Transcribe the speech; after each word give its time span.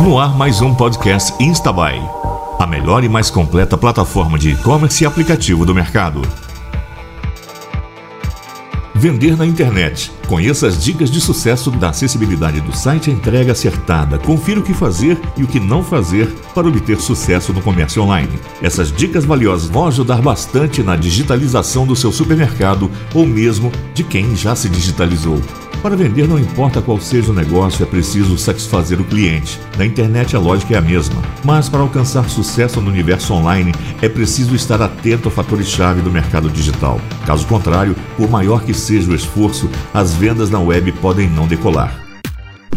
No 0.00 0.18
ar, 0.18 0.36
mais 0.36 0.60
um 0.60 0.74
podcast 0.74 1.32
Instabuy, 1.38 2.00
a 2.58 2.66
melhor 2.66 3.04
e 3.04 3.08
mais 3.08 3.30
completa 3.30 3.78
plataforma 3.78 4.36
de 4.36 4.50
e-commerce 4.50 5.04
e 5.04 5.06
aplicativo 5.06 5.64
do 5.64 5.74
mercado. 5.74 6.22
Vender 8.94 9.36
na 9.36 9.46
internet. 9.46 10.10
Conheça 10.28 10.66
as 10.66 10.82
dicas 10.82 11.10
de 11.10 11.20
sucesso 11.20 11.70
da 11.70 11.90
acessibilidade 11.90 12.60
do 12.60 12.76
site 12.76 13.10
à 13.10 13.12
entrega 13.12 13.52
acertada. 13.52 14.18
Confira 14.18 14.60
o 14.60 14.62
que 14.62 14.74
fazer 14.74 15.20
e 15.36 15.44
o 15.44 15.46
que 15.46 15.60
não 15.60 15.84
fazer 15.84 16.26
para 16.54 16.66
obter 16.66 17.00
sucesso 17.00 17.52
no 17.52 17.60
comércio 17.60 18.02
online. 18.02 18.38
Essas 18.60 18.90
dicas 18.90 19.24
valiosas 19.24 19.68
vão 19.68 19.86
ajudar 19.86 20.20
bastante 20.20 20.82
na 20.82 20.96
digitalização 20.96 21.86
do 21.86 21.94
seu 21.94 22.10
supermercado 22.10 22.90
ou 23.14 23.26
mesmo 23.26 23.70
de 23.94 24.02
quem 24.02 24.34
já 24.34 24.54
se 24.56 24.68
digitalizou. 24.68 25.40
Para 25.82 25.96
vender, 25.96 26.28
não 26.28 26.38
importa 26.38 26.80
qual 26.80 27.00
seja 27.00 27.32
o 27.32 27.34
negócio, 27.34 27.82
é 27.82 27.86
preciso 27.86 28.38
satisfazer 28.38 29.00
o 29.00 29.04
cliente. 29.04 29.58
Na 29.76 29.84
internet 29.84 30.36
a 30.36 30.38
lógica 30.38 30.74
é 30.74 30.78
a 30.78 30.80
mesma. 30.80 31.20
Mas 31.44 31.68
para 31.68 31.80
alcançar 31.80 32.30
sucesso 32.30 32.80
no 32.80 32.88
universo 32.88 33.34
online, 33.34 33.74
é 34.00 34.08
preciso 34.08 34.54
estar 34.54 34.80
atento 34.80 35.26
a 35.26 35.30
fatores-chave 35.32 36.00
do 36.00 36.10
mercado 36.10 36.48
digital. 36.48 37.00
Caso 37.26 37.48
contrário, 37.48 37.96
por 38.16 38.30
maior 38.30 38.62
que 38.62 38.72
seja 38.72 39.10
o 39.10 39.14
esforço, 39.14 39.68
as 39.92 40.14
vendas 40.14 40.50
na 40.50 40.60
web 40.60 40.92
podem 40.92 41.28
não 41.28 41.48
decolar. 41.48 42.01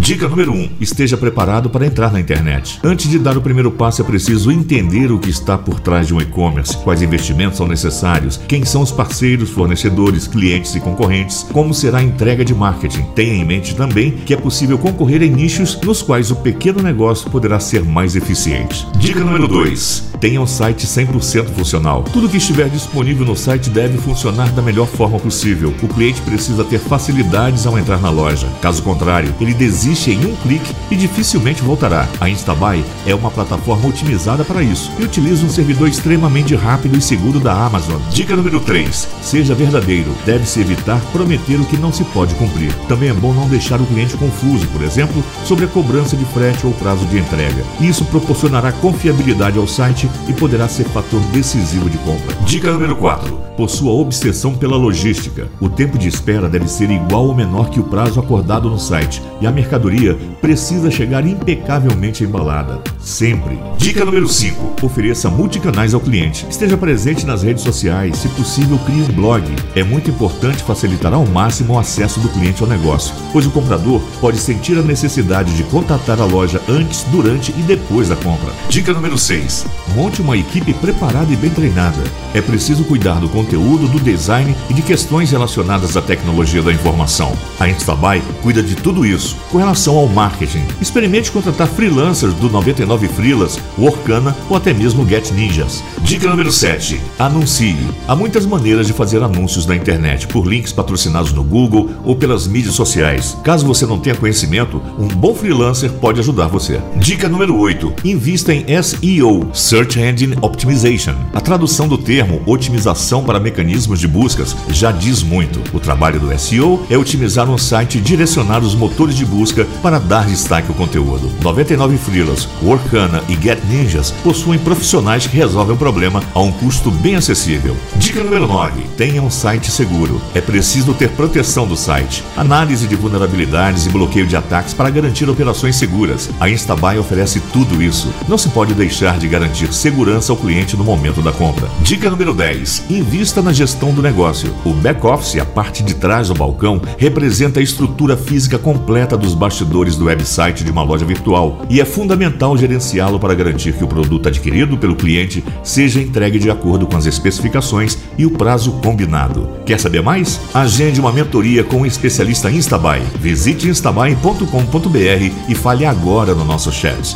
Dica 0.06 0.28
número 0.28 0.52
1: 0.52 0.56
um, 0.56 0.70
esteja 0.80 1.18
preparado 1.18 1.68
para 1.68 1.84
entrar 1.84 2.14
na 2.14 2.20
internet. 2.20 2.80
Antes 2.84 3.10
de 3.10 3.18
dar 3.18 3.36
o 3.36 3.42
primeiro 3.42 3.72
passo, 3.72 4.04
é 4.04 4.06
preciso 4.06 4.52
entender 4.52 5.12
o 5.12 5.18
que 5.18 5.32
está 5.32 5.58
por 5.58 5.80
trás 5.80 6.06
de 6.06 6.14
um 6.14 6.22
e-commerce, 6.22 6.78
quais 6.78 7.02
investimentos 7.02 7.58
são 7.58 7.68
necessários, 7.68 8.38
quem 8.48 8.64
são 8.64 8.84
os 8.84 8.92
parceiros, 8.92 9.50
fornecedores, 9.50 10.28
clientes 10.28 10.76
e 10.76 10.80
concorrentes, 10.80 11.42
como 11.52 11.74
será 11.74 11.98
a 11.98 12.04
entrega 12.04 12.46
de 12.46 12.54
marketing. 12.54 13.02
Tenha 13.16 13.34
em 13.34 13.44
mente 13.44 13.76
também 13.76 14.12
que 14.12 14.36
é 14.36 14.38
possível 14.38 14.78
concorrer 14.78 15.24
em 15.24 15.32
nichos 15.32 15.76
nos 15.82 16.04
quais 16.04 16.30
o 16.30 16.36
pequeno 16.36 16.84
negócio 16.84 17.32
poderá 17.32 17.60
ser 17.60 17.84
mais 17.84 18.16
eficiente. 18.16 18.86
Dica 19.00 19.22
número 19.22 19.48
2: 19.48 20.12
tenha 20.20 20.40
um 20.40 20.46
site 20.46 20.86
100% 20.86 21.48
funcional. 21.48 22.04
Tudo 22.04 22.30
que 22.30 22.38
estiver 22.38 22.70
disponível 22.70 23.26
no 23.26 23.36
site 23.36 23.72
deve 23.72 23.98
funcionar 23.98 24.52
da 24.52 24.62
melhor 24.62 24.86
forma 24.88 25.18
possível. 25.18 25.74
O 25.82 25.88
cliente 25.88 26.22
precisa 26.22 26.64
ter 26.64 26.78
facilidades 26.78 27.66
ao 27.66 27.80
entrar 27.80 28.00
na 28.00 28.12
loja. 28.12 28.48
Caso 28.62 28.84
contrário, 28.84 29.34
ele 29.42 29.54
desiste 29.54 29.95
em 29.96 30.26
um 30.26 30.36
clique 30.36 30.76
e 30.92 30.96
dificilmente 30.96 31.64
voltará. 31.64 32.08
A 32.20 32.30
Instabuy 32.30 32.84
é 33.06 33.16
uma 33.16 33.32
plataforma 33.32 33.88
otimizada 33.88 34.44
para 34.44 34.62
isso 34.62 34.92
e 35.00 35.04
utiliza 35.04 35.46
um 35.46 35.50
servidor 35.50 35.88
extremamente 35.88 36.54
rápido 36.56 36.98
e 36.98 37.02
seguro 37.02 37.40
da 37.40 37.54
Amazon. 37.54 38.00
Dica 38.12 38.36
número 38.36 38.60
3: 38.60 39.08
seja 39.22 39.56
verdadeiro. 39.56 40.14
Deve-se 40.26 40.60
evitar 40.60 41.00
prometer 41.12 41.60
o 41.60 41.66
que 41.66 41.78
não 41.78 41.92
se 41.92 42.04
pode 42.06 42.36
cumprir. 42.36 42.74
Também 42.88 43.10
é 43.10 43.14
bom 43.14 43.34
não 43.34 43.48
deixar 43.48 43.80
o 43.80 43.86
cliente 43.86 44.18
confuso, 44.18 44.68
por 44.68 44.84
exemplo, 44.84 45.24
sobre 45.44 45.66
a 45.66 45.68
cobrança 45.68 46.16
de 46.18 46.26
frete 46.26 46.68
ou 46.68 46.74
prazo 46.74 47.06
de 47.06 47.18
entrega. 47.18 47.64
Isso 47.80 48.06
proporcionará 48.06 48.72
confiabilidade 48.72 49.58
ao 49.58 49.68
site 49.68 50.10
e 50.28 50.34
poderá 50.34 50.68
ser 50.68 50.86
fator 50.86 51.22
decisivo 51.32 51.90
de 51.90 51.98
compra. 52.00 52.36
Dica 52.46 52.72
número 52.72 52.96
4. 52.96 53.55
Possua 53.58 53.94
obsessão 53.94 54.54
pela 54.54 54.76
logística. 54.76 55.48
O 55.62 55.70
tempo 55.70 55.98
de 55.98 56.10
espera 56.10 56.50
deve 56.50 56.68
ser 56.68 56.90
igual 56.90 57.28
ou 57.28 57.34
menor 57.34 57.70
que 57.70 57.80
o 57.80 57.84
prazo 57.84 58.20
acordado 58.20 58.70
no 58.70 58.78
site 58.78 59.22
e 59.40 59.48
a 59.48 59.52
mercadoria 59.52 60.14
precisa 60.42 60.92
chegar 60.92 61.26
impecavelmente 61.26 62.24
embalada. 62.24 62.84
Sempre. 63.06 63.60
Dica 63.78 64.04
número 64.04 64.28
5. 64.28 64.84
Ofereça 64.84 65.30
multicanais 65.30 65.94
ao 65.94 66.02
cliente. 66.02 66.48
Esteja 66.50 66.76
presente 66.76 67.24
nas 67.24 67.44
redes 67.44 67.64
sociais. 67.64 68.18
Se 68.18 68.28
possível, 68.30 68.80
crie 68.80 69.04
um 69.04 69.14
blog. 69.14 69.44
É 69.76 69.84
muito 69.84 70.10
importante 70.10 70.64
facilitar 70.64 71.14
ao 71.14 71.24
máximo 71.24 71.76
o 71.76 71.80
acesso 71.80 72.20
do 72.20 72.30
cliente 72.30 72.64
ao 72.64 72.68
negócio, 72.68 73.14
pois 73.32 73.46
o 73.46 73.52
comprador 73.52 74.02
pode 74.20 74.40
sentir 74.40 74.76
a 74.80 74.82
necessidade 74.82 75.56
de 75.56 75.64
contatar 75.66 76.20
a 76.20 76.26
loja 76.26 76.60
antes, 76.68 77.04
durante 77.12 77.52
e 77.52 77.62
depois 77.62 78.10
da 78.10 78.16
compra. 78.16 78.52
Dica 78.70 78.92
número 78.92 79.20
6 79.20 79.66
monte 79.96 80.22
uma 80.22 80.36
equipe 80.36 80.74
preparada 80.74 81.32
e 81.32 81.38
bem 81.38 81.50
treinada. 81.50 82.04
É 82.34 82.42
preciso 82.42 82.84
cuidar 82.84 83.20
do 83.20 83.30
conteúdo, 83.30 83.88
do 83.88 84.00
design 84.00 84.54
e 84.70 84.74
de 84.74 84.82
questões 84.82 85.32
relacionadas 85.32 85.96
à 85.96 86.02
tecnologia 86.02 86.62
da 86.62 86.72
informação. 86.72 87.32
A 87.60 87.70
Instabuy 87.70 88.22
cuida 88.44 88.62
de 88.62 88.76
tudo 88.76 89.06
isso. 89.06 89.38
Com 89.50 89.58
relação 89.58 89.96
ao 89.96 90.08
marketing, 90.08 90.66
experimente 90.82 91.32
contratar 91.32 91.68
freelancers 91.68 92.34
do 92.34 92.50
99 92.50 92.95
Freelas, 93.08 93.60
Workana 93.78 94.36
ou 94.50 94.56
até 94.56 94.74
mesmo 94.74 95.08
Get 95.08 95.32
Ninjas. 95.32 95.84
Dica 96.02 96.30
número 96.30 96.52
7. 96.52 97.00
Anuncie. 97.20 97.78
Há 98.08 98.16
muitas 98.16 98.46
maneiras 98.46 98.88
de 98.88 98.94
fazer 98.94 99.22
anúncios 99.22 99.66
na 99.66 99.76
internet, 99.76 100.28
por 100.28 100.48
links 100.48 100.72
patrocinados 100.72 101.34
no 101.34 101.44
Google 101.44 101.90
ou 102.04 102.16
pelas 102.16 102.48
mídias 102.48 102.76
sociais. 102.76 103.38
Caso 103.44 103.66
você 103.66 103.86
não 103.86 104.00
tenha 104.00 104.16
conhecimento, 104.16 104.82
um 104.98 105.08
bom 105.08 105.36
freelancer 105.36 105.92
pode 105.92 106.20
ajudar 106.20 106.48
você. 106.48 106.80
Dica 106.96 107.28
número 107.28 107.58
8. 107.58 107.94
Invista 108.06 108.54
em 108.54 108.66
SEO, 108.82 109.50
Search 109.54 110.00
Engine 110.00 110.38
Optimization. 110.42 111.16
A 111.34 111.42
tradução 111.42 111.88
do 111.88 111.98
termo 111.98 112.42
otimização 112.46 113.24
para 113.24 113.40
mecanismos 113.40 114.00
de 114.00 114.08
buscas 114.08 114.56
já 114.70 114.92
diz 114.92 115.24
muito. 115.24 115.60
O 115.76 115.80
trabalho 115.80 116.20
do 116.20 116.38
SEO 116.40 116.86
é 116.90 116.98
otimizar 116.98 117.50
um 117.50 117.58
site 117.58 117.98
e 117.98 118.02
direcionar 118.02 118.62
os 118.62 118.76
motores 118.76 119.16
de 119.16 119.26
busca 119.26 119.66
para 119.82 120.00
dar 120.00 120.26
destaque 120.26 120.70
ao 120.70 120.76
conteúdo. 120.76 121.30
99 121.42 121.98
Freelas, 121.98 122.48
Workana 122.86 123.24
e 123.28 123.34
Get 123.34 123.60
Ninjas 123.68 124.12
possuem 124.24 124.60
profissionais 124.60 125.26
que 125.26 125.36
resolvem 125.36 125.76
o 125.76 125.78
problema 125.78 126.22
a 126.34 126.40
um 126.40 126.52
custo 126.52 126.92
bem 126.92 127.16
acessível. 127.16 127.76
Dica 127.96 128.24
número 128.24 128.48
9. 128.48 128.84
Tenha 128.96 129.22
um 129.22 129.30
site 129.30 129.72
seguro. 129.72 130.22
É 130.34 130.42
preciso 130.42 130.94
ter 130.94 131.10
proteção 131.10 131.68
do 131.68 131.76
site, 131.76 132.24
análise 132.38 132.88
de 132.88 132.96
vulnerabilidades 132.96 133.86
e 133.86 133.90
bloqueio 133.90 134.28
de 134.28 134.36
ataques 134.36 134.74
para 134.74 134.90
garantir 134.90 135.30
operações 135.30 135.76
seguras. 135.76 136.30
A 136.40 136.50
Instabuy 136.50 136.98
oferece 137.00 137.40
tudo 137.52 137.82
isso. 137.82 138.14
Não 138.28 138.38
se 138.38 138.50
pode 138.50 138.74
deixar 138.74 139.18
de 139.18 139.28
garantir 139.28 139.74
segurança 139.74 140.32
ao 140.32 140.38
cliente 140.38 140.78
no 140.78 140.84
momento 140.84 141.22
da 141.22 141.32
compra. 141.32 141.68
Dica 141.82 142.10
número 142.10 142.34
10: 142.34 142.86
invista 142.90 143.42
na 143.42 143.52
gestão 143.52 143.94
do 143.94 144.02
negócio. 144.02 144.54
O 144.64 144.74
back-office, 144.74 145.40
a 145.40 145.46
parte 145.46 145.84
de 145.84 145.96
trás 145.96 146.28
do 146.28 146.36
balcão, 146.36 146.82
representa 146.98 147.60
a 147.60 147.64
estrutura 147.64 148.16
física 148.16 148.60
completa 148.60 149.18
dos 149.18 149.34
bastidores 149.34 149.96
do 149.96 150.06
website 150.06 150.64
de 150.64 150.72
uma 150.72 150.84
loja 150.84 151.06
virtual 151.06 151.62
e 151.70 151.82
é 151.82 151.86
fundamental 151.86 152.56
gerenciá-lo 152.76 153.20
para 153.20 153.34
garantir 153.34 153.74
que 153.74 153.84
o 153.84 153.88
produto 153.88 154.28
adquirido 154.28 154.78
pelo 154.78 154.96
cliente 154.96 155.44
seja 155.64 156.02
entregue 156.02 156.38
de 156.38 156.50
acordo 156.50 156.86
com 156.86 156.98
as 156.98 157.06
especificações 157.06 157.98
e 158.18 158.26
o 158.26 158.32
prazo 158.32 158.74
combinado. 158.84 159.50
Quer 159.66 159.80
saber 159.80 160.02
mais? 160.02 160.40
Agende 160.54 161.00
uma 161.00 161.12
mentoria 161.12 161.64
com 161.64 161.78
um 161.78 161.86
especialista 161.86 162.52
Instabuy. 162.52 163.02
Visite 163.20 163.70
instabuy.com.br 163.70 165.32
e 165.48 165.56
fale 165.56 165.86
agora 165.86 166.36
no 166.36 166.44
nosso 166.44 166.72
chat. 166.72 167.16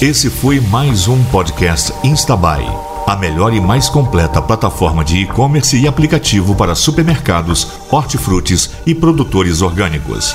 Esse 0.00 0.30
foi 0.30 0.60
mais 0.60 1.08
um 1.08 1.22
podcast 1.24 1.92
Instabuy, 2.04 2.64
a 3.06 3.16
melhor 3.16 3.52
e 3.52 3.60
mais 3.60 3.88
completa 3.88 4.40
plataforma 4.40 5.04
de 5.04 5.18
e-commerce 5.18 5.76
e 5.76 5.86
aplicativo 5.86 6.54
para 6.54 6.74
supermercados, 6.74 7.68
hortifrutis 7.90 8.70
e 8.86 8.94
produtores 8.94 9.60
orgânicos. 9.62 10.34